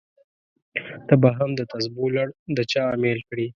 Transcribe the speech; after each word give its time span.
ته 1.07 1.13
به 1.21 1.29
هم 1.37 1.49
دتسبو 1.59 2.05
لړ 2.15 2.27
د 2.55 2.57
چا 2.71 2.83
امېل 2.95 3.19
کړې! 3.29 3.45